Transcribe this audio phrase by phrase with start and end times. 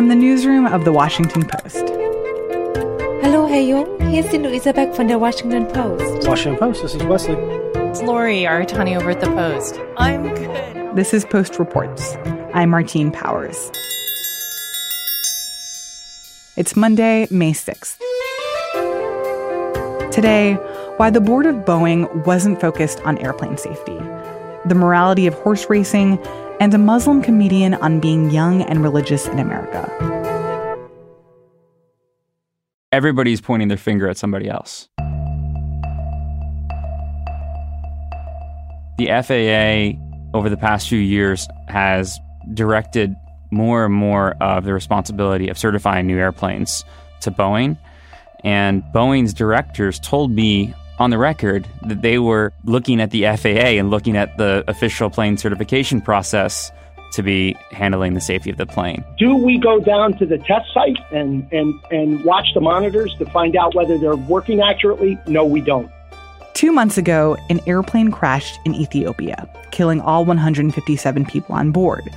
[0.00, 1.86] From the newsroom of The Washington Post.
[3.20, 4.00] Hello, Herr Jung.
[4.08, 6.26] Hier ist die Luisa Beck von der Washington Post.
[6.26, 7.34] Washington Post, this is Wesley.
[7.74, 9.78] It's Lori Aratani over at the Post.
[9.98, 10.96] I'm good.
[10.96, 12.16] This is Post Reports.
[12.54, 13.70] I'm Martine Powers.
[16.56, 17.98] It's Monday, May 6th.
[20.10, 20.54] Today,
[20.96, 23.98] why the board of Boeing wasn't focused on airplane safety,
[24.64, 26.18] the morality of horse racing,
[26.60, 29.88] and a Muslim comedian on being young and religious in America.
[32.92, 34.88] Everybody's pointing their finger at somebody else.
[38.98, 42.18] The FAA, over the past few years, has
[42.52, 43.14] directed
[43.50, 46.84] more and more of the responsibility of certifying new airplanes
[47.20, 47.78] to Boeing.
[48.44, 53.78] And Boeing's directors told me on the record that they were looking at the FAA
[53.80, 56.70] and looking at the official plane certification process
[57.12, 59.02] to be handling the safety of the plane.
[59.18, 63.26] Do we go down to the test site and, and, and watch the monitors to
[63.26, 65.18] find out whether they're working accurately?
[65.26, 65.90] No, we don't.
[66.52, 72.10] Two months ago, an airplane crashed in Ethiopia, killing all 157 people on board.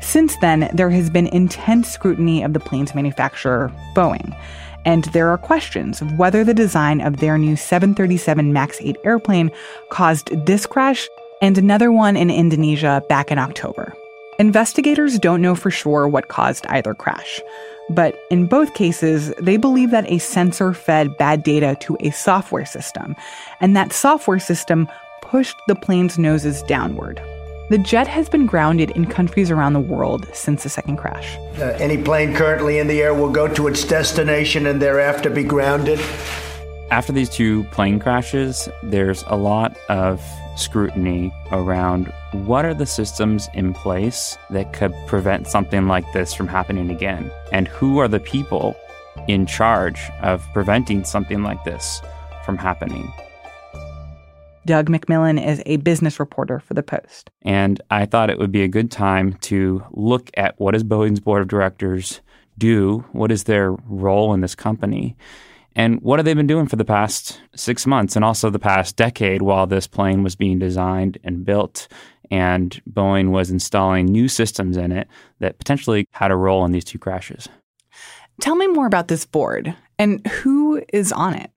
[0.00, 4.36] Since then, there has been intense scrutiny of the plane's manufacturer, Boeing.
[4.84, 9.50] And there are questions of whether the design of their new 737 MAX 8 airplane
[9.90, 11.08] caused this crash
[11.40, 13.94] and another one in Indonesia back in October.
[14.38, 17.40] Investigators don't know for sure what caused either crash.
[17.90, 22.64] But in both cases, they believe that a sensor fed bad data to a software
[22.64, 23.14] system,
[23.60, 24.88] and that software system
[25.20, 27.20] pushed the plane's noses downward.
[27.70, 31.38] The jet has been grounded in countries around the world since the second crash.
[31.58, 35.44] Uh, any plane currently in the air will go to its destination and thereafter be
[35.44, 35.98] grounded.
[36.90, 40.22] After these two plane crashes, there's a lot of
[40.56, 46.48] scrutiny around what are the systems in place that could prevent something like this from
[46.48, 47.30] happening again?
[47.50, 48.76] And who are the people
[49.26, 52.02] in charge of preventing something like this
[52.44, 53.10] from happening?
[54.66, 57.30] Doug MacMillan is a business reporter for The Post.
[57.42, 61.20] And I thought it would be a good time to look at what does Boeing's
[61.20, 62.20] board of directors
[62.56, 63.04] do?
[63.12, 65.16] What is their role in this company?
[65.76, 68.96] And what have they been doing for the past six months and also the past
[68.96, 71.88] decade while this plane was being designed and built
[72.30, 75.08] and Boeing was installing new systems in it
[75.40, 77.48] that potentially had a role in these two crashes?
[78.40, 81.50] Tell me more about this board and who is on it.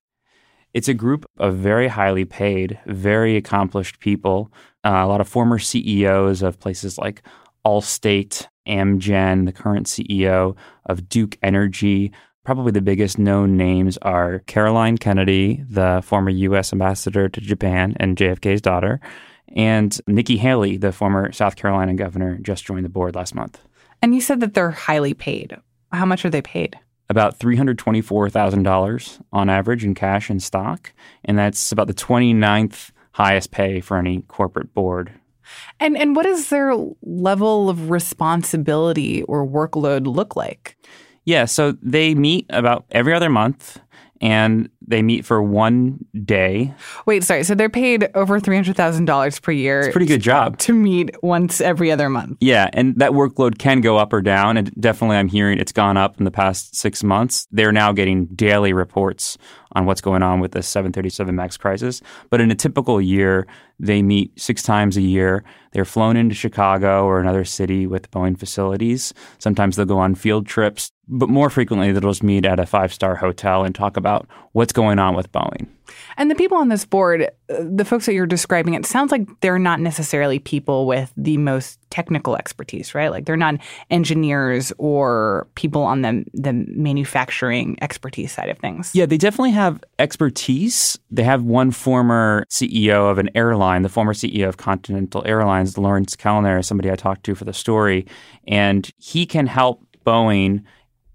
[0.74, 4.52] It's a group of very highly paid, very accomplished people,
[4.84, 7.22] uh, a lot of former CEOs of places like
[7.64, 10.56] Allstate, Amgen, the current CEO
[10.86, 12.12] of Duke Energy.
[12.44, 16.72] Probably the biggest known names are Caroline Kennedy, the former U.S.
[16.72, 19.00] ambassador to Japan and JFK's daughter,
[19.54, 23.60] and Nikki Haley, the former South Carolina governor, just joined the board last month.
[24.00, 25.56] And you said that they're highly paid.
[25.92, 26.78] How much are they paid?
[27.08, 30.92] About $324,000 on average in cash and stock.
[31.24, 35.12] And that's about the 29th highest pay for any corporate board.
[35.80, 40.76] And, and what does their level of responsibility or workload look like?
[41.24, 43.80] Yeah, so they meet about every other month
[44.20, 46.74] and they meet for one day.
[47.06, 47.44] Wait, sorry.
[47.44, 49.80] So they're paid over three hundred thousand dollars per year.
[49.80, 52.38] It's a pretty good job to meet once every other month.
[52.40, 54.56] Yeah, and that workload can go up or down.
[54.56, 57.46] And definitely, I'm hearing it's gone up in the past six months.
[57.50, 59.38] They're now getting daily reports
[59.72, 62.00] on what's going on with the 737 Max crisis.
[62.30, 63.46] But in a typical year,
[63.78, 65.44] they meet six times a year.
[65.72, 69.12] They're flown into Chicago or another city with Boeing facilities.
[69.38, 72.92] Sometimes they'll go on field trips, but more frequently, they'll just meet at a five
[72.92, 75.66] star hotel and talk about what's going on with Boeing.
[76.16, 79.26] And the people on this board, uh, the folks that you're describing, it sounds like
[79.40, 83.10] they're not necessarily people with the most technical expertise, right?
[83.10, 83.56] Like they're not
[83.90, 88.90] engineers or people on the the manufacturing expertise side of things.
[88.94, 90.98] Yeah, they definitely have expertise.
[91.10, 96.16] They have one former CEO of an airline, the former CEO of Continental Airlines, Lawrence
[96.16, 98.06] Kellner, somebody I talked to for the story,
[98.46, 100.62] and he can help Boeing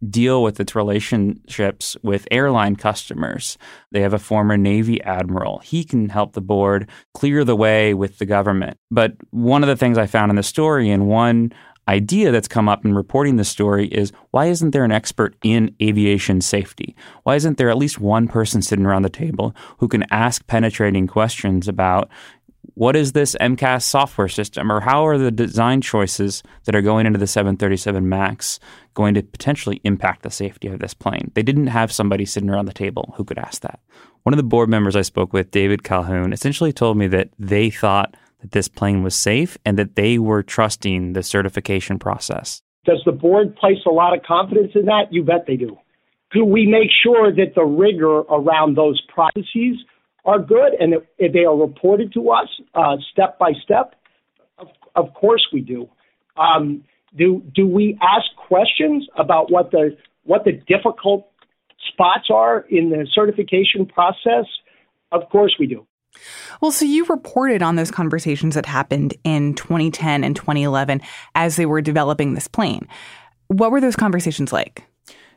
[0.10, 3.58] deal with its relationships with airline customers.
[3.92, 5.60] They have a former Navy admiral.
[5.60, 8.78] He can help the board clear the way with the government.
[8.92, 11.54] But one of the things I found in the story, and one
[11.88, 15.76] idea that's come up in reporting the story is why isn't there an expert in
[15.82, 16.96] aviation safety?
[17.24, 21.08] Why isn't there at least one person sitting around the table who can ask penetrating
[21.08, 22.10] questions about
[22.76, 27.06] what is this MCAS software system, or how are the design choices that are going
[27.06, 28.60] into the 737 MAX
[28.94, 31.32] going to potentially impact the safety of this plane?
[31.36, 33.80] They didn't have somebody sitting around the table who could ask that.
[34.24, 37.70] One of the board members I spoke with, David Calhoun, essentially told me that they
[37.70, 42.62] thought that this plane was safe and that they were trusting the certification process.
[42.86, 45.12] Does the board place a lot of confidence in that?
[45.12, 45.78] You bet they do.
[46.32, 49.78] Do we make sure that the rigor around those processes
[50.26, 53.96] are good and that they are reported to us uh, step by step?
[54.58, 55.90] Of, of course we do.
[56.38, 56.84] Um,
[57.16, 61.28] do do we ask questions about what the what the difficult
[61.92, 64.46] spots are in the certification process?
[65.12, 65.86] Of course we do.
[66.62, 71.02] Well, so you reported on those conversations that happened in 2010 and 2011
[71.36, 72.88] as they were developing this plane.
[73.48, 74.84] What were those conversations like?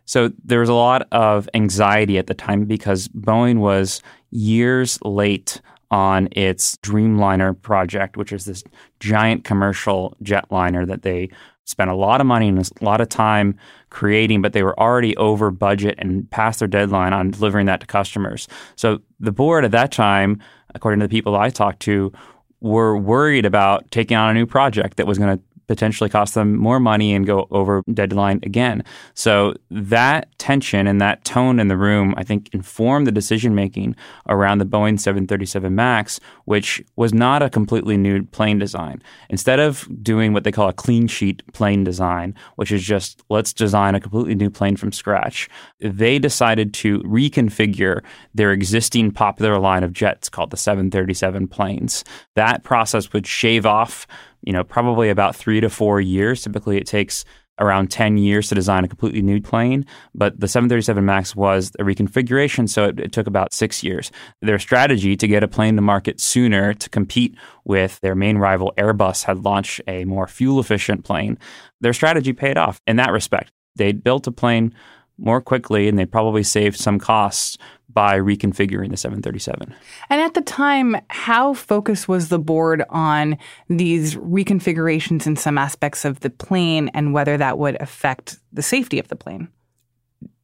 [0.05, 4.01] So there was a lot of anxiety at the time because Boeing was
[4.37, 5.61] years late
[5.91, 8.63] on its Dreamliner project, which is this
[9.01, 11.31] giant commercial jetliner that they
[11.65, 13.57] spent a lot of money and a lot of time
[13.91, 17.87] creating, but they were already over budget and past their deadline on delivering that to
[17.87, 18.47] customers.
[18.77, 20.41] So the board at that time,
[20.75, 22.13] according to the people I talked to,
[22.61, 26.57] were worried about taking on a new project that was going to potentially cost them
[26.57, 28.85] more money and go over deadline again.
[29.15, 33.97] So that tension and that tone in the room, I think, informed the decision making
[34.29, 39.03] around the Boeing 737 MAX, which was not a completely new plane design.
[39.31, 43.53] Instead of doing what they call a clean sheet plane design, which is just let's
[43.53, 45.49] design a completely new plane from scratch,
[45.81, 48.03] they decided to reconfigure
[48.35, 52.05] their existing popular line of jets called the 737 planes.
[52.35, 54.07] That process would shave off
[54.47, 56.43] you know, probably about three to four years.
[56.43, 57.25] Typically, it takes
[57.59, 61.85] around 10 years to design a completely new plane, but the 737 MAX was a
[61.85, 64.13] reconfiguration, so it, it, took about six years.
[64.43, 67.35] Their strategy to get a plane to market sooner to compete
[67.65, 71.39] with their main rival Airbus had launched a more fuel efficient plane.
[71.81, 73.53] Their strategy paid off in that respect.
[73.77, 74.75] They built a plane
[75.19, 77.59] more quickly and they probably saved some costs
[77.89, 79.75] by reconfiguring the 737.
[80.11, 83.39] And at the time, how focused was the board on
[83.71, 88.99] these reconfigurations in some aspects of the plane and whether that would affect the safety
[88.99, 89.49] of the plane?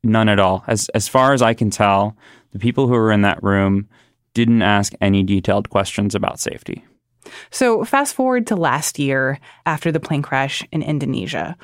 [0.02, 0.64] None at all.
[0.66, 2.16] As as far as I can tell,
[2.52, 3.86] the people who were in that room
[4.34, 6.84] didn't ask any detailed questions about safety.
[7.50, 11.56] So, fast forward to last year after the plane crash in Indonesia.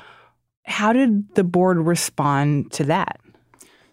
[0.69, 3.19] How did the board respond to that?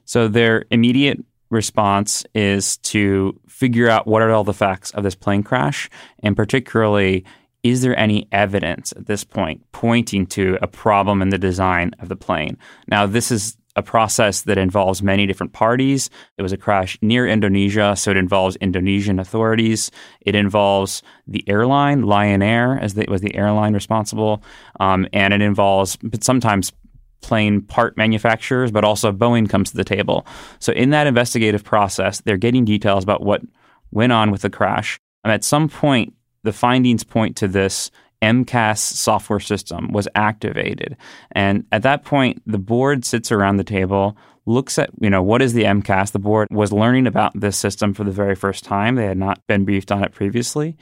[0.05, 1.19] So, their immediate
[1.51, 5.89] response is to figure out what are all the facts of this plane crash,
[6.23, 7.25] and particularly,
[7.63, 12.09] is there any evidence at this point pointing to a problem in the design of
[12.09, 12.59] the plane?
[12.87, 16.11] Now, this is a process that involves many different parties.
[16.39, 19.91] It was a crash near Indonesia, so it involves Indonesian authorities.
[20.23, 24.43] It involves the airline, Lion Air, as the, was the airline responsible,
[24.81, 26.73] um, and it involves, sometimes
[27.21, 30.27] plane part manufacturers, but also Boeing comes to the table.
[30.59, 33.43] So in that investigative process, they're getting details about what
[33.91, 34.99] went on with the crash.
[35.25, 36.15] And at some point,
[36.45, 37.91] the findings point to this
[38.23, 40.97] MCAS software system was activated.
[41.33, 44.17] And at that point, the board sits around the table,
[44.47, 46.13] looks at, you know, what is the MCAS?
[46.13, 48.95] The board was learning about this system for the very first time.
[48.95, 50.77] They had not been briefed on it previously.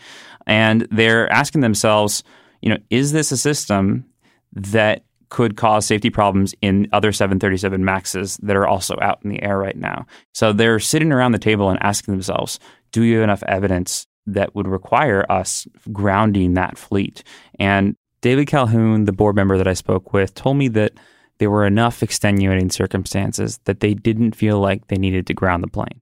[0.46, 2.22] And they're asking themselves,
[2.60, 4.04] you know, is this a system
[4.52, 9.42] that could cause safety problems in other 737 Maxes that are also out in the
[9.42, 10.06] air right now.
[10.32, 12.60] So they're sitting around the table and asking themselves,
[12.92, 17.22] do we have enough evidence that would require us grounding that fleet?
[17.58, 20.92] And David Calhoun, the board member that I spoke with, told me that
[21.38, 25.68] there were enough extenuating circumstances that they didn't feel like they needed to ground the
[25.68, 26.00] plane.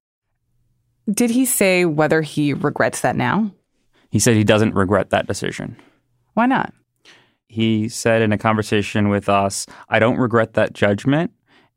[1.10, 3.52] Did he say whether he regrets that now?
[4.10, 5.76] He said he doesn't regret that decision.
[6.34, 6.72] Why not?
[7.52, 11.32] he said in a conversation with us, I don't regret that judgment,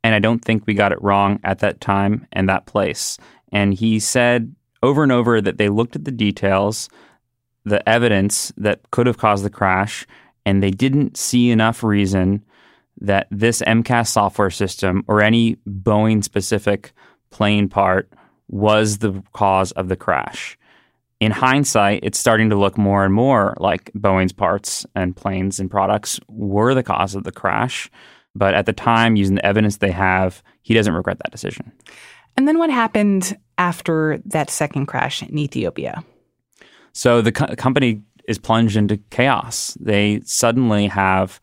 [0.05, 3.17] and I don't think we got it wrong at that time and that place.
[3.51, 6.89] And he said over and over that they looked at the details,
[7.63, 10.05] the evidence that could have caused the crash,
[10.45, 12.43] and they didn't see enough reason
[13.01, 16.93] that this MCAS software system or any Boeing specific
[17.29, 18.09] plane part
[18.47, 20.57] was the cause of the crash
[21.19, 25.71] in hindsight, it's starting to look more and more like Boeing's parts and planes and
[25.71, 27.89] products were the cause of the crash.
[28.35, 31.71] But at the time, using the evidence they have, he doesn't regret that decision.
[32.37, 36.03] And then what happened after that second crash in Ethiopia?
[36.93, 39.77] So the co- company is plunged into chaos.
[39.79, 41.39] They suddenly have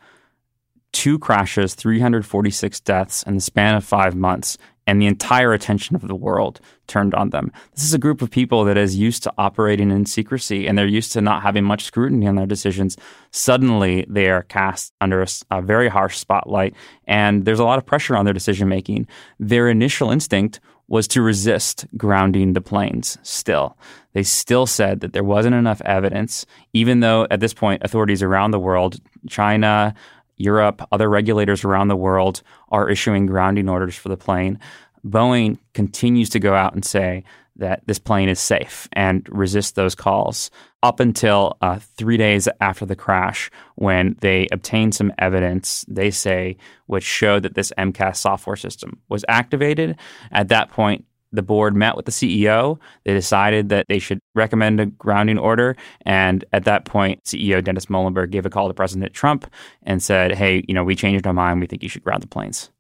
[0.92, 6.06] two crashes, 346 deaths in the span of five months, and the entire attention of
[6.08, 7.52] the world turned on them.
[7.75, 10.87] This is a group of people that is used to operating in secrecy and they're
[10.87, 12.96] used to not having much scrutiny on their decisions.
[13.30, 16.75] Suddenly, they are cast under a, a very harsh spotlight
[17.06, 19.06] and there's a lot of pressure on their decision making.
[19.38, 20.61] Their initial instinct
[20.92, 23.78] was to resist grounding the planes still.
[24.12, 26.44] They still said that there wasn't enough evidence,
[26.75, 29.94] even though at this point, authorities around the world, China,
[30.37, 34.58] Europe, other regulators around the world are issuing grounding orders for the plane.
[35.02, 37.25] Boeing continues to go out and say
[37.56, 40.50] that this plane is safe and resist those calls
[40.82, 46.56] up until uh, three days after the crash when they obtained some evidence, they say,
[46.86, 49.96] which showed that this MCAS software system was activated.
[50.32, 52.78] At that point, the board met with the CEO.
[53.04, 55.76] They decided that they should recommend a grounding order.
[56.02, 59.50] And at that point, CEO Dennis Muilenburg gave a call to President Trump
[59.82, 61.60] and said, hey, you know, we changed our mind.
[61.60, 62.70] We think you should ground the planes.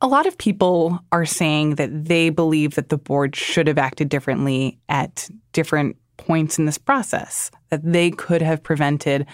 [0.00, 4.08] A lot of people are saying that they believe that the board should have acted
[4.08, 9.26] differently at different points in this process, that they could have prevented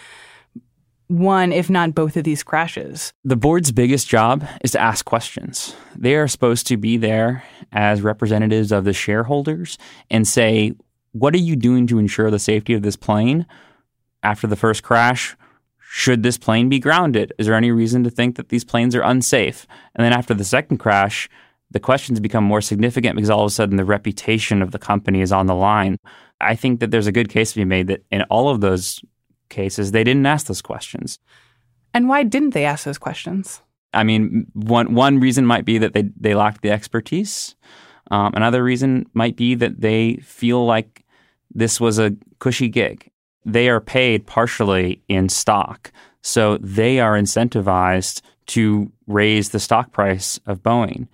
[1.11, 3.13] one, if not both of these crashes.
[3.25, 5.75] The board's biggest job is to ask questions.
[5.97, 9.77] They are supposed to be there as representatives of the shareholders
[10.09, 10.75] and say,
[11.13, 13.45] what are you doing to ensure the safety of this plane
[14.23, 15.37] after the first crash?
[15.81, 17.33] Should this plane be grounded?
[17.37, 19.67] Is there any reason to think that these planes are unsafe?
[19.97, 21.29] And then after the second crash,
[21.73, 25.21] the questions become more significant because all of a sudden the reputation of the company
[25.21, 25.97] is on the line.
[26.41, 29.03] I think that there's a good case to be made that in all of those
[29.49, 31.19] cases, they didn't ask those questions.
[31.93, 33.63] And why didn't they ask those questions?
[33.93, 37.57] I mean, one one reason might be that they they lacked the expertise.
[38.11, 41.05] Um, another reason might be that they feel like
[41.53, 43.11] this was a cushy gig.
[43.45, 45.93] They are paid partially in stock,
[46.23, 51.09] so they are incentivized to raise the stock price of Boeing.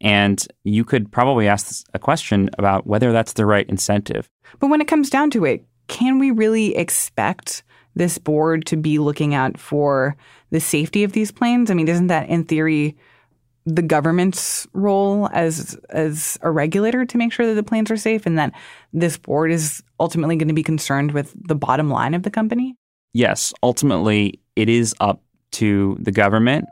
[0.00, 4.30] And you could probably ask a question about whether that's the right incentive.
[4.58, 7.62] But when it comes down to it, can we really expect
[7.94, 10.16] this board to be looking out for
[10.50, 11.70] the safety of these planes?
[11.70, 12.96] I mean, isn't that in theory
[13.66, 18.24] the government's role as as a regulator to make sure that the planes are safe
[18.24, 18.52] and that
[18.92, 22.74] this board is ultimately going to be concerned with the bottom line of the company?
[23.12, 25.20] Yes, ultimately it is up
[25.52, 26.66] to the government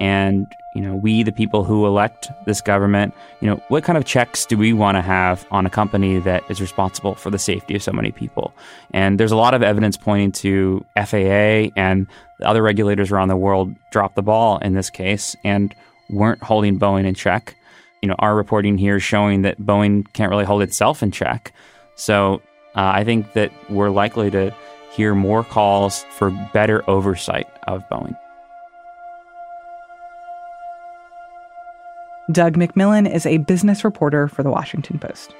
[0.00, 0.46] and
[0.76, 4.44] you know we the people who elect this government you know what kind of checks
[4.44, 7.82] do we want to have on a company that is responsible for the safety of
[7.82, 8.52] so many people?
[8.92, 12.06] And there's a lot of evidence pointing to FAA and
[12.42, 15.74] other regulators around the world dropped the ball in this case and
[16.10, 17.56] weren't holding Boeing in check.
[18.02, 21.52] You know our reporting here is showing that Boeing can't really hold itself in check.
[21.94, 22.42] So
[22.74, 24.54] uh, I think that we're likely to
[24.92, 28.16] hear more calls for better oversight of Boeing
[32.32, 35.32] Doug MacMillan is a business reporter for The Washington Post.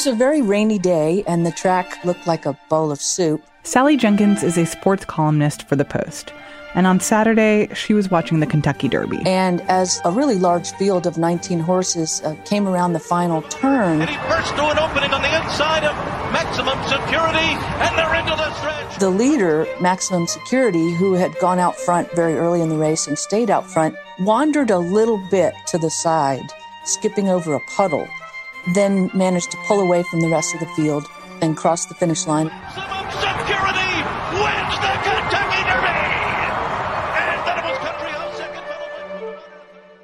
[0.00, 3.44] Was a very rainy day, and the track looked like a bowl of soup.
[3.64, 6.32] Sally Jenkins is a sports columnist for The Post.
[6.74, 9.20] And on Saturday, she was watching the Kentucky Derby.
[9.26, 14.00] And as a really large field of 19 horses uh, came around the final turn,
[14.00, 15.94] And he burst to an opening on the inside of
[16.32, 17.52] Maximum Security,
[17.84, 18.98] and they're into the stretch.
[19.00, 23.18] the leader, Maximum Security, who had gone out front very early in the race and
[23.18, 26.50] stayed out front, wandered a little bit to the side,
[26.86, 28.08] skipping over a puddle,
[28.74, 31.06] then managed to pull away from the rest of the field
[31.40, 32.46] and cross the finish line.
[32.46, 33.92] Maximum Security
[34.34, 36.00] wins the Kentucky Derby.
[37.16, 38.62] And then was Country House second,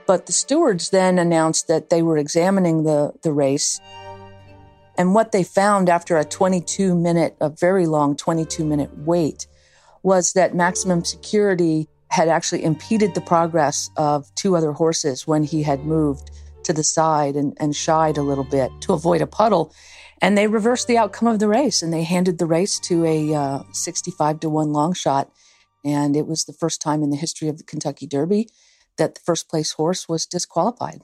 [0.06, 3.80] But the stewards then announced that they were examining the, the race.
[4.98, 9.46] And what they found after a 22 minute, a very long 22 minute wait,
[10.02, 15.62] was that maximum security had actually impeded the progress of two other horses when he
[15.62, 16.30] had moved
[16.66, 19.72] to the side and, and shied a little bit to avoid a puddle.
[20.22, 23.34] And they reversed the outcome of the race and they handed the race to a
[23.34, 25.30] uh, 65 to 1 long shot.
[25.84, 28.48] And it was the first time in the history of the Kentucky Derby
[28.98, 31.02] that the first place horse was disqualified.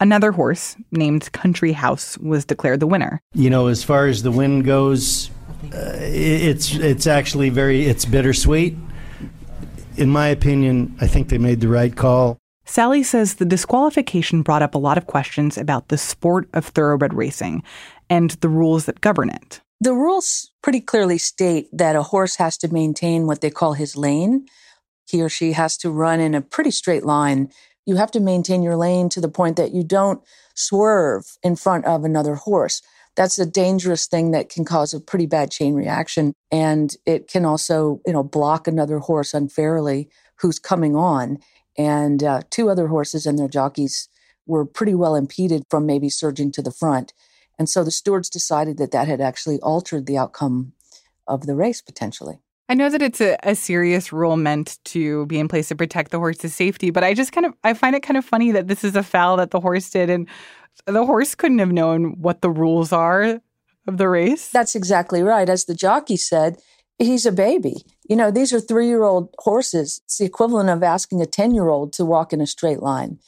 [0.00, 3.22] Another horse named Country House was declared the winner.
[3.34, 5.30] You know, as far as the win goes,
[5.72, 8.76] uh, it's it's actually very it's bittersweet.
[9.96, 12.38] In my opinion, I think they made the right call.
[12.64, 17.12] Sally says the disqualification brought up a lot of questions about the sport of thoroughbred
[17.12, 17.62] racing
[18.08, 19.60] and the rules that govern it.
[19.80, 23.96] The rules pretty clearly state that a horse has to maintain what they call his
[23.96, 24.46] lane.
[25.10, 27.50] He or she has to run in a pretty straight line.
[27.84, 30.22] You have to maintain your lane to the point that you don't
[30.54, 32.80] swerve in front of another horse.
[33.16, 36.32] That's a dangerous thing that can cause a pretty bad chain reaction.
[36.50, 41.38] And it can also, you know, block another horse unfairly who's coming on.
[41.76, 44.08] And uh, two other horses and their jockeys
[44.46, 47.12] were pretty well impeded from maybe surging to the front.
[47.58, 50.72] And so the stewards decided that that had actually altered the outcome
[51.26, 52.40] of the race potentially.
[52.68, 56.10] I know that it's a, a serious rule meant to be in place to protect
[56.10, 58.68] the horse's safety, but I just kind of I find it kind of funny that
[58.68, 60.26] this is a foul that the horse did and
[60.86, 63.40] the horse couldn't have known what the rules are
[63.86, 64.48] of the race.
[64.48, 65.48] That's exactly right.
[65.48, 66.58] As the jockey said,
[66.98, 67.84] he's a baby.
[68.12, 70.02] You know, these are three year old horses.
[70.04, 73.18] It's the equivalent of asking a 10 year old to walk in a straight line.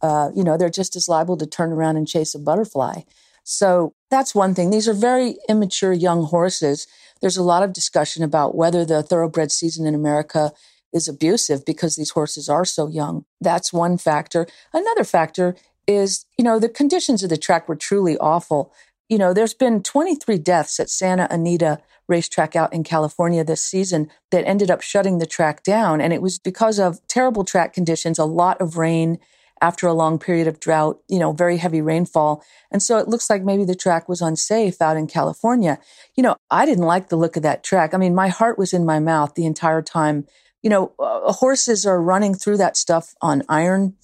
[0.00, 3.02] Uh, you know, they're just as liable to turn around and chase a butterfly.
[3.44, 4.70] So that's one thing.
[4.70, 6.88] These are very immature young horses.
[7.20, 10.50] There's a lot of discussion about whether the thoroughbred season in America
[10.92, 13.24] is abusive because these horses are so young.
[13.40, 14.48] That's one factor.
[14.74, 15.54] Another factor
[15.86, 18.72] is, you know, the conditions of the track were truly awful.
[19.12, 24.08] You know, there's been 23 deaths at Santa Anita racetrack out in California this season
[24.30, 26.00] that ended up shutting the track down.
[26.00, 29.18] And it was because of terrible track conditions, a lot of rain
[29.60, 32.42] after a long period of drought, you know, very heavy rainfall.
[32.70, 35.78] And so it looks like maybe the track was unsafe out in California.
[36.16, 37.92] You know, I didn't like the look of that track.
[37.92, 40.26] I mean, my heart was in my mouth the entire time.
[40.62, 43.94] You know, uh, horses are running through that stuff on iron,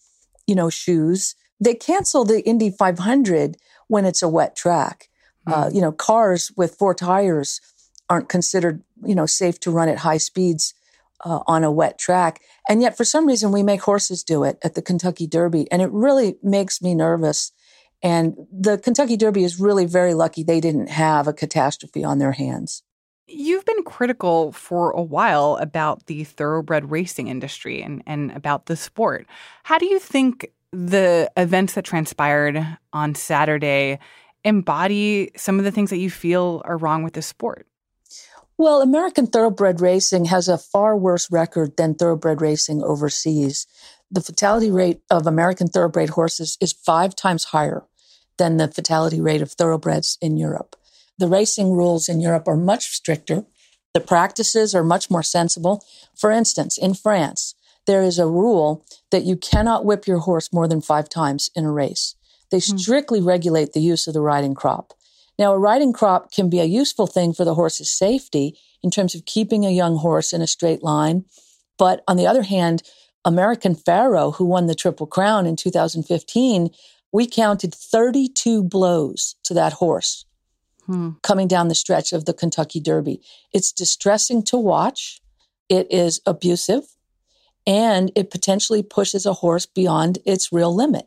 [0.47, 1.35] you know, shoes.
[1.59, 3.57] They cancel the Indy 500
[3.89, 5.09] when it's a wet track.
[5.49, 5.53] Mm.
[5.53, 7.61] Uh, you know, cars with four tires
[8.09, 10.75] aren't considered, you know, safe to run at high speeds
[11.25, 12.41] uh, on a wet track.
[12.69, 15.71] And yet, for some reason, we make horses do it at the Kentucky Derby.
[15.71, 17.53] And it really makes me nervous.
[18.03, 22.33] And the Kentucky Derby is really very lucky they didn't have a catastrophe on their
[22.33, 22.83] hands.
[23.27, 28.77] You've been critical for a while about the thoroughbred racing industry and, and about the
[28.77, 29.27] sport.
[29.65, 33.99] How do you think the events that transpired on Saturday
[34.45, 37.67] embody some of the things that you feel are wrong with the sport?
[38.57, 43.67] Well, American thoroughbred racing has a far worse record than thoroughbred racing overseas.
[44.11, 47.85] The fatality rate of American thoroughbred horses is five times higher
[48.37, 50.77] than the fatality rate of thoroughbreds in Europe.
[51.19, 53.45] The racing rules in Europe are much stricter.
[53.95, 55.85] The practices are much more sensible.
[56.17, 57.55] For instance, in France,
[57.89, 61.65] there is a rule that you cannot whip your horse more than five times in
[61.65, 62.15] a race.
[62.51, 62.77] They hmm.
[62.77, 64.93] strictly regulate the use of the riding crop.
[65.39, 69.15] Now, a riding crop can be a useful thing for the horse's safety in terms
[69.15, 71.25] of keeping a young horse in a straight line.
[71.79, 72.83] But on the other hand,
[73.25, 76.69] American Pharoah, who won the Triple Crown in 2015,
[77.11, 80.27] we counted 32 blows to that horse
[80.85, 81.13] hmm.
[81.23, 83.23] coming down the stretch of the Kentucky Derby.
[83.55, 85.23] It's distressing to watch.
[85.71, 86.85] It is abusive
[87.69, 91.07] and it potentially pushes a horse beyond its real limit.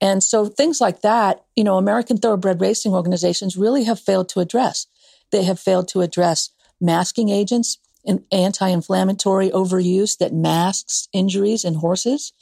[0.00, 4.40] And so things like that, you know, American thoroughbred racing organizations really have failed to
[4.40, 4.86] address.
[5.30, 12.32] They have failed to address masking agents and anti-inflammatory overuse that masks injuries in horses.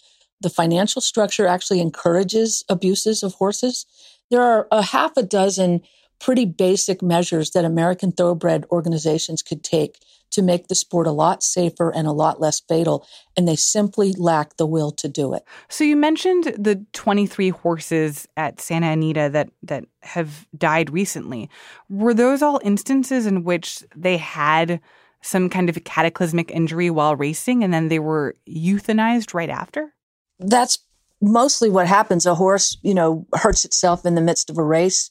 [0.41, 3.87] The financial structure actually encourages abuses of horses.
[4.31, 5.83] There are a half a dozen
[6.21, 9.99] pretty basic measures that American thoroughbred organizations could take
[10.33, 14.13] to make the sport a lot safer and a lot less fatal, and they simply
[14.13, 15.45] lack the will to do it.
[15.69, 21.49] So you mentioned the 23 horses at Santa Anita that that have died recently.
[21.89, 24.81] Were those all instances in which they had
[25.23, 29.95] some kind of cataclysmic injury while racing and then they were euthanized right after?
[30.41, 30.79] That's
[31.21, 32.27] mostly what happens.
[32.27, 35.11] A horse, you know, hurts itself in the midst of a race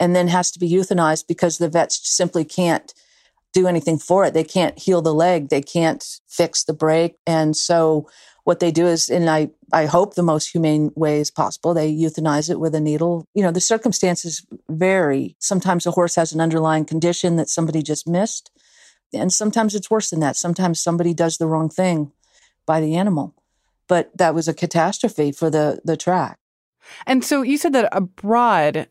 [0.00, 2.94] and then has to be euthanized because the vets simply can't
[3.52, 4.34] do anything for it.
[4.34, 5.48] They can't heal the leg.
[5.48, 7.16] They can't fix the break.
[7.26, 8.08] And so
[8.44, 11.92] what they do is, and I, I hope the most humane way is possible, they
[11.92, 13.26] euthanize it with a needle.
[13.34, 15.36] You know, the circumstances vary.
[15.38, 18.50] Sometimes a horse has an underlying condition that somebody just missed.
[19.12, 20.36] And sometimes it's worse than that.
[20.36, 22.12] Sometimes somebody does the wrong thing
[22.66, 23.34] by the animal.
[23.88, 26.38] But that was a catastrophe for the, the track.
[27.06, 28.86] And so you said that abroad,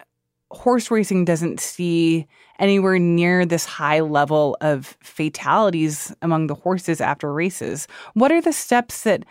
[0.51, 2.27] horse racing doesn't see
[2.59, 7.87] anywhere near this high level of fatalities among the horses after races.
[8.13, 9.25] What are the steps that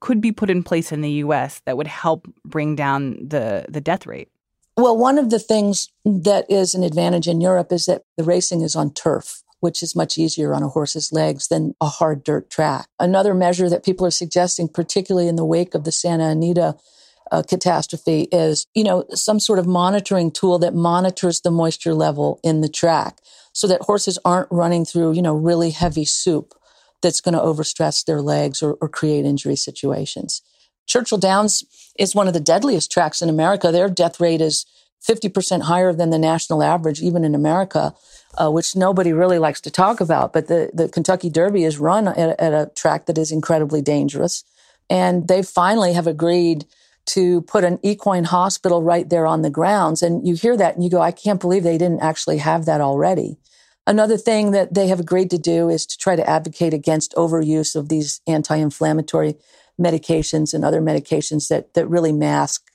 [0.00, 3.80] could be put in place in the US that would help bring down the, the
[3.80, 4.28] death rate?
[4.76, 8.62] Well, one of the things that is an advantage in Europe is that the racing
[8.62, 12.50] is on turf, which is much easier on a horse's legs than a hard dirt
[12.50, 12.86] track.
[12.98, 16.76] Another measure that people are suggesting, particularly in the wake of the Santa Anita
[17.32, 22.38] uh, catastrophe is, you know, some sort of monitoring tool that monitors the moisture level
[22.44, 23.18] in the track
[23.54, 26.54] so that horses aren't running through, you know, really heavy soup
[27.00, 30.42] that's going to overstress their legs or, or create injury situations.
[30.86, 31.64] Churchill Downs
[31.98, 33.72] is one of the deadliest tracks in America.
[33.72, 34.66] Their death rate is
[35.08, 37.94] 50% higher than the national average, even in America,
[38.34, 40.34] uh, which nobody really likes to talk about.
[40.34, 44.44] But the, the Kentucky Derby is run at, at a track that is incredibly dangerous.
[44.90, 46.66] And they finally have agreed
[47.04, 50.02] to put an equine hospital right there on the grounds.
[50.02, 52.80] And you hear that and you go, I can't believe they didn't actually have that
[52.80, 53.38] already.
[53.86, 57.74] Another thing that they have agreed to do is to try to advocate against overuse
[57.74, 59.34] of these anti-inflammatory
[59.80, 62.70] medications and other medications that, that really mask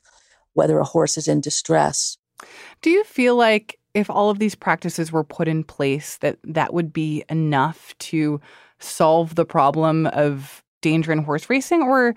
[0.54, 2.18] whether a horse is in distress.
[2.82, 6.74] Do you feel like if all of these practices were put in place that that
[6.74, 8.42] would be enough to
[8.80, 12.16] solve the problem of danger in horse racing or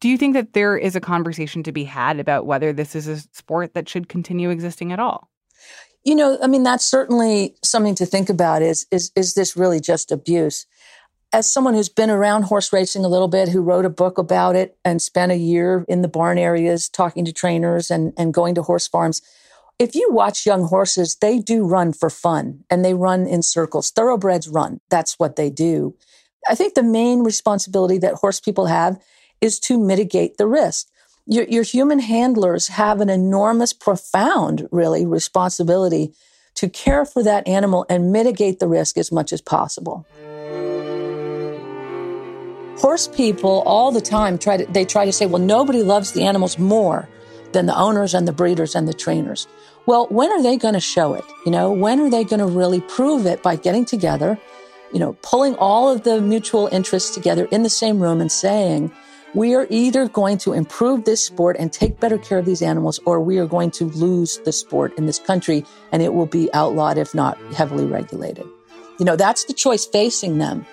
[0.00, 3.08] do you think that there is a conversation to be had about whether this is
[3.08, 5.28] a sport that should continue existing at all?
[6.04, 9.80] You know, I mean, that's certainly something to think about is, is, is this really
[9.80, 10.66] just abuse?
[11.32, 14.56] As someone who's been around horse racing a little bit, who wrote a book about
[14.56, 18.54] it and spent a year in the barn areas talking to trainers and, and going
[18.54, 19.20] to horse farms,
[19.78, 23.90] if you watch young horses, they do run for fun and they run in circles.
[23.90, 24.80] Thoroughbreds run.
[24.88, 25.94] That's what they do.
[26.48, 28.98] I think the main responsibility that horse people have
[29.40, 30.88] is to mitigate the risk.
[31.26, 36.14] Your, your human handlers have an enormous, profound, really, responsibility
[36.54, 40.06] to care for that animal and mitigate the risk as much as possible.
[42.78, 46.22] Horse people all the time try to, they try to say, well, nobody loves the
[46.22, 47.08] animals more
[47.52, 49.46] than the owners and the breeders and the trainers.
[49.86, 51.24] Well, when are they going to show it?
[51.44, 54.38] You know, when are they going to really prove it by getting together,
[54.92, 58.92] you know, pulling all of the mutual interests together in the same room and saying,
[59.34, 62.98] we are either going to improve this sport and take better care of these animals,
[63.04, 66.52] or we are going to lose the sport in this country and it will be
[66.54, 68.46] outlawed, if not heavily regulated.
[68.98, 70.66] You know, that's the choice facing them.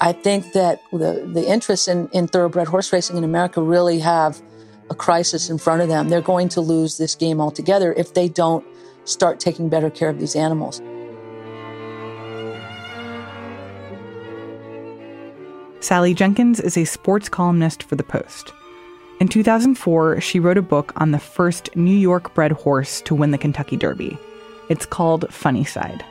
[0.00, 4.40] I think that the, the interests in, in thoroughbred horse racing in America really have
[4.88, 6.08] a crisis in front of them.
[6.08, 8.64] They're going to lose this game altogether if they don't
[9.04, 10.80] start taking better care of these animals.
[15.82, 18.52] Sally Jenkins is a sports columnist for The Post.
[19.18, 23.30] In 2004, she wrote a book on the first New York bred horse to win
[23.30, 24.18] the Kentucky Derby.
[24.68, 26.04] It's called Funny Cide.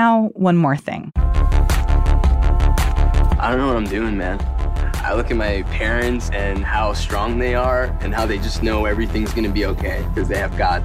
[0.00, 1.12] Now, one more thing.
[3.38, 4.40] I don't know what I'm doing, man.
[5.04, 8.86] I look at my parents and how strong they are and how they just know
[8.86, 10.82] everything's going to be okay because they have God.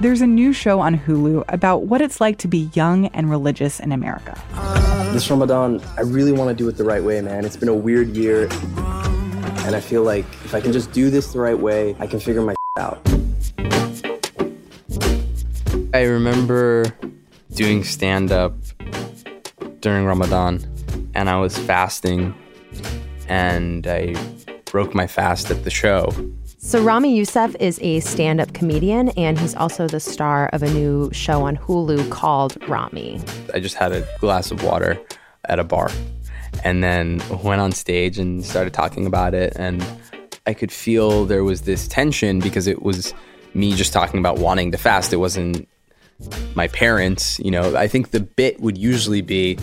[0.00, 3.80] There's a new show on Hulu about what it's like to be young and religious
[3.80, 4.34] in America.
[5.12, 7.44] This Ramadan, I really want to do it the right way, man.
[7.44, 8.48] It's been a weird year.
[9.66, 12.18] And I feel like if I can just do this the right way, I can
[12.18, 12.98] figure my out.
[15.92, 16.96] I remember
[17.54, 18.54] doing stand up
[19.80, 20.60] during Ramadan
[21.14, 22.34] and I was fasting
[23.28, 24.14] and I
[24.64, 26.12] broke my fast at the show.
[26.58, 30.70] So, Ramy Youssef is a stand up comedian and he's also the star of a
[30.70, 33.20] new show on Hulu called Ramy.
[33.52, 34.98] I just had a glass of water
[35.44, 35.90] at a bar
[36.64, 39.52] and then went on stage and started talking about it.
[39.56, 39.84] And
[40.46, 43.12] I could feel there was this tension because it was
[43.52, 45.12] me just talking about wanting to fast.
[45.12, 45.68] It wasn't
[46.54, 49.58] my parents, you know, I think the bit would usually be,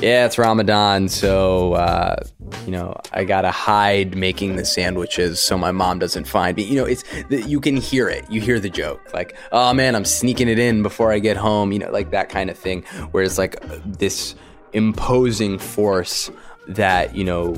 [0.00, 2.16] yeah, it's Ramadan, so uh,
[2.64, 6.64] you know, I gotta hide making the sandwiches so my mom doesn't find me.
[6.64, 8.24] You know, it's you can hear it.
[8.30, 11.72] You hear the joke, like, oh man, I'm sneaking it in before I get home.
[11.72, 12.82] You know, like that kind of thing.
[13.10, 14.34] Whereas like this
[14.72, 16.30] imposing force
[16.68, 17.54] that you know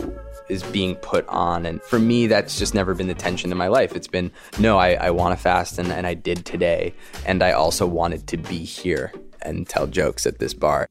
[0.49, 1.67] is being put on.
[1.67, 3.95] And for me, that's just never been the tension in my life.
[3.95, 6.95] It's been, no, I, I want to fast and, and I did today.
[7.25, 10.89] And I also wanted to be here and tell jokes at this bar.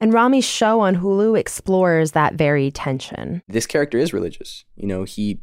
[0.00, 3.42] And Ramy's show on Hulu explores that very tension.
[3.48, 4.64] This character is religious.
[4.76, 5.40] You know, he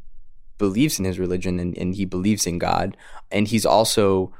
[0.58, 2.96] believes in his religion and, and he believes in God.
[3.32, 4.34] And he's also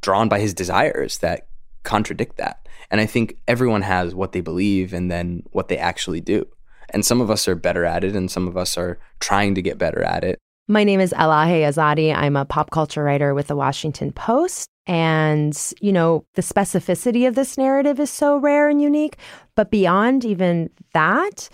[0.00, 1.46] drawn by his desires that
[1.84, 2.68] contradict that.
[2.90, 6.46] And I think everyone has what they believe and then what they actually do.
[6.90, 9.62] And some of us are better at it, and some of us are trying to
[9.62, 10.38] get better at it.
[10.68, 12.14] My name is Elahe Izadi.
[12.14, 14.68] I'm a pop culture writer with the Washington Post.
[14.86, 19.16] And, you know, the specificity of this narrative is so rare and unique.
[19.56, 21.48] But beyond even that,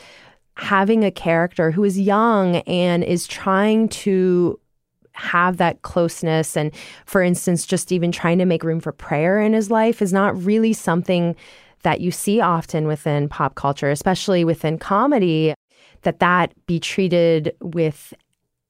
[0.56, 4.58] having a character who is young and is trying to
[5.12, 6.70] have that closeness and
[7.06, 10.36] for instance just even trying to make room for prayer in his life is not
[10.44, 11.34] really something
[11.82, 15.54] that you see often within pop culture, especially within comedy.
[16.02, 18.14] that that be treated with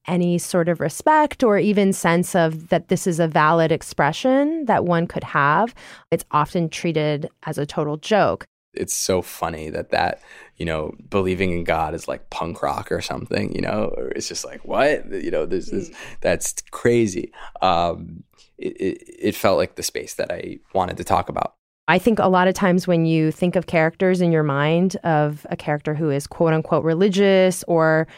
[0.06, 4.84] any sort of respect or even sense of that this is a valid expression that
[4.84, 5.74] one could have.
[6.10, 8.44] It's often treated as a total joke.
[8.72, 10.20] It's so funny that that,
[10.56, 14.28] you know, believing in God is like punk rock or something, you know, or it's
[14.28, 15.10] just like, what?
[15.10, 15.90] You know, this is,
[16.20, 17.32] that's crazy.
[17.62, 18.22] Um,
[18.58, 21.54] it, it, it felt like the space that I wanted to talk about.
[21.88, 25.46] I think a lot of times when you think of characters in your mind of
[25.50, 28.08] a character who is quote unquote religious or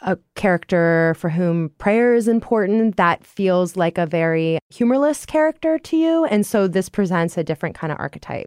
[0.00, 5.98] a character for whom prayer is important, that feels like a very humorless character to
[5.98, 6.24] you.
[6.24, 8.46] And so this presents a different kind of archetype.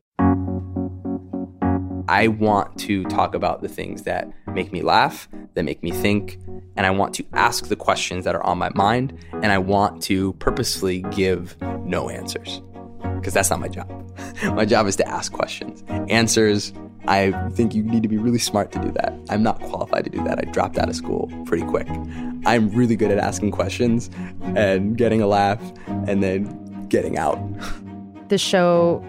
[2.08, 6.40] I want to talk about the things that make me laugh, that make me think,
[6.76, 10.02] and I want to ask the questions that are on my mind, and I want
[10.04, 12.64] to purposely give no answers
[13.22, 13.88] because that's not my job.
[14.44, 15.84] my job is to ask questions.
[16.10, 16.74] Answers,
[17.08, 19.14] I think you need to be really smart to do that.
[19.30, 20.40] I'm not qualified to do that.
[20.40, 21.88] I dropped out of school pretty quick.
[22.46, 24.10] I'm really good at asking questions
[24.56, 27.40] and getting a laugh and then getting out.
[28.30, 29.04] The show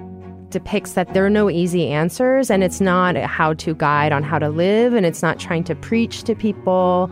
[0.50, 4.24] depicts that there are no easy answers and it's not a how to guide on
[4.24, 7.08] how to live and it's not trying to preach to people.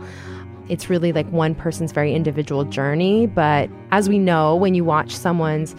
[0.67, 3.27] It's really like one person's very individual journey.
[3.27, 5.73] But as we know, when you watch someone's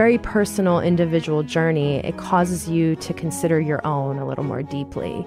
[0.00, 5.26] very personal individual journey, it causes you to consider your own a little more deeply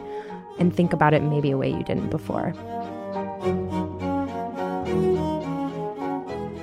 [0.57, 2.53] and think about it maybe a way you didn't before.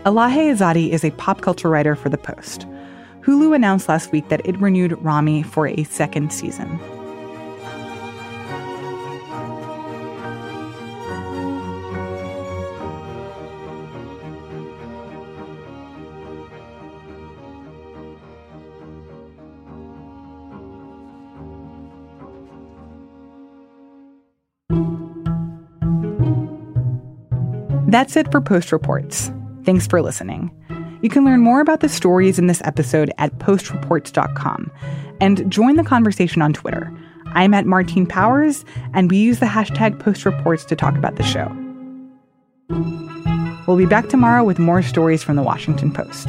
[0.05, 2.67] Elahe Izadi is a pop culture writer for The Post.
[3.21, 6.81] Hulu announced last week that it renewed Ramy for a second season.
[27.91, 29.33] That's it for Post Reports.
[29.65, 30.49] Thanks for listening.
[31.03, 34.71] You can learn more about the stories in this episode at postreports.com
[35.21, 36.97] and join the conversation on Twitter.
[37.33, 41.51] I'm at Martine Powers, and we use the hashtag postreports to talk about the show.
[43.67, 46.29] We'll be back tomorrow with more stories from the Washington Post.